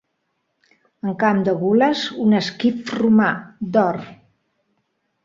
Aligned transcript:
En 1.07 1.11
camp 1.23 1.43
de 1.47 1.53
gules, 1.59 2.05
un 2.23 2.37
esquif 2.39 2.89
romà, 3.01 3.29
d'or. 3.77 4.01